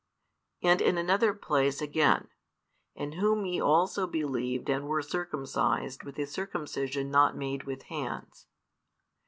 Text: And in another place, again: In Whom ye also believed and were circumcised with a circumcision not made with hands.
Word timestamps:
And 0.63 0.81
in 0.81 0.97
another 0.97 1.31
place, 1.31 1.79
again: 1.79 2.29
In 2.95 3.11
Whom 3.11 3.45
ye 3.45 3.61
also 3.61 4.07
believed 4.07 4.67
and 4.67 4.87
were 4.87 5.03
circumcised 5.03 6.03
with 6.03 6.17
a 6.17 6.25
circumcision 6.25 7.11
not 7.11 7.37
made 7.37 7.65
with 7.65 7.83
hands. 7.83 8.47